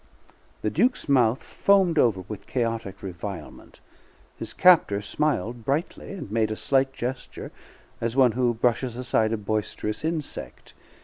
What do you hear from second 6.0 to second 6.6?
and made a